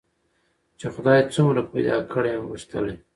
چي 0.79 0.87
خدای 0.95 1.19
څومره 1.33 1.61
پیدا 1.71 1.97
کړی 2.11 2.29
یم 2.35 2.43
غښتلی 2.51 2.95